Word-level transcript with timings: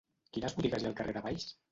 Quines 0.37 0.55
botigues 0.59 0.81
hi 0.85 0.87
ha 0.87 0.89
al 0.91 0.95
carrer 1.01 1.15
de 1.19 1.23
Valls? 1.27 1.45